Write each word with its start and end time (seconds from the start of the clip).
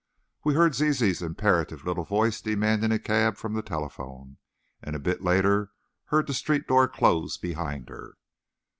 We 0.43 0.55
heard 0.55 0.73
Zizi's 0.73 1.21
imperative 1.21 1.85
little 1.85 2.05
voice 2.05 2.41
demanding 2.41 2.91
a 2.91 2.97
cab 2.97 3.37
from 3.37 3.53
the 3.53 3.61
telephone, 3.61 4.37
and 4.81 4.95
a 4.95 4.99
bit 4.99 5.21
later 5.21 5.73
heard 6.05 6.25
the 6.25 6.33
street 6.33 6.67
door 6.67 6.87
close 6.87 7.37
behind 7.37 7.87
her. 7.89 8.15